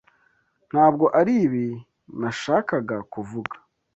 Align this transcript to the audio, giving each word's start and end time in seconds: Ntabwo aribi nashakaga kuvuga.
Ntabwo 0.71 1.05
aribi 1.19 1.67
nashakaga 2.19 2.97
kuvuga. 3.13 3.53